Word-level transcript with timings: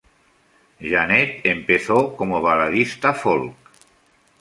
Jeanette 0.79 1.41
empezó 1.51 2.15
como 2.15 2.41
baladista 2.41 3.13
folk. 3.13 3.53